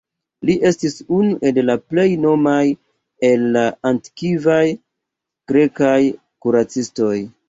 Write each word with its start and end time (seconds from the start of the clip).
Li 0.49 0.53
estis 0.67 0.93
unu 1.17 1.33
el 1.49 1.57
la 1.65 1.73
plej 1.91 2.05
renomaj 2.13 2.63
el 3.29 3.43
la 3.57 3.63
antikvaj 3.89 4.63
grekaj 5.53 5.99
kuracistoj. 6.47 7.13